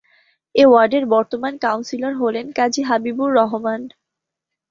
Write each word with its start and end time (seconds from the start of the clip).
এ 0.55 0.63
ওয়ার্ডের 0.67 1.05
বর্তমান 1.07 1.53
কাউন্সিলর 1.57 2.13
হলেন 2.15 2.45
কাজী 2.57 2.81
হাবিবুর 2.83 3.29
রহমান। 3.35 3.81